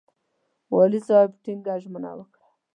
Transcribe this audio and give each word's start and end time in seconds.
والي 0.75 0.99
صاحب 1.07 1.31
ټینګه 1.43 1.75
ژمنه 1.83 2.11
وکړه. 2.17 2.47